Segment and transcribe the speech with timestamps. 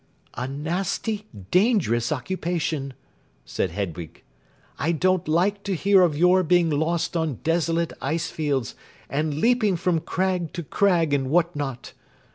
[0.33, 2.95] "A nasty, dangerous occupation,"
[3.45, 4.23] said Hedwig.
[4.79, 8.73] "I don't like to hear of your being lost on desolate ice fields,
[9.11, 11.93] and leaping from crag to crag, and what not.